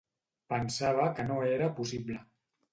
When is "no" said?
1.29-1.37